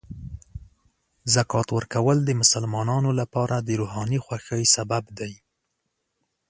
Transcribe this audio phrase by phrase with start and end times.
[1.33, 5.33] زکات ورکول د مسلمانانو لپاره د روحاني خوښۍ سبب دی.